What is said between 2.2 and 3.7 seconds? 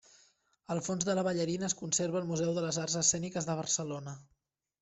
al Museu de les Arts Escèniques de